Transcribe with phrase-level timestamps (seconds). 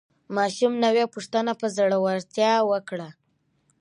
[0.35, 3.09] ماشوم نوې پوښتنه په زړورتیا وکړه